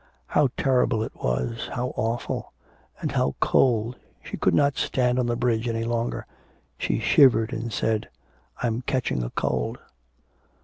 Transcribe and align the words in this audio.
How 0.25 0.49
terrible 0.57 1.03
it 1.03 1.13
was, 1.15 1.69
how 1.73 1.89
awful 1.95 2.53
and 3.01 3.11
how 3.11 3.35
cold, 3.39 3.97
she 4.23 4.35
could 4.35 4.55
not 4.55 4.75
stand 4.75 5.19
on 5.19 5.27
the 5.27 5.35
bridge 5.35 5.67
any 5.67 5.83
longer. 5.83 6.25
She 6.79 6.97
shivered 6.99 7.53
and 7.53 7.71
said, 7.71 8.09
'I'm 8.63 8.81
catching 8.81 9.21
a 9.21 9.29
cold.' 9.29 9.77